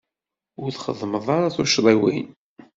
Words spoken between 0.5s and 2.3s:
Ur txeddmeḍ ara tuccḍiwin.